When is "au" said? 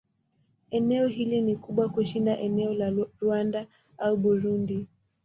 3.97-4.17